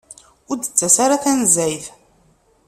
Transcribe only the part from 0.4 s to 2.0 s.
Ur d-tettas ara tanezzayt.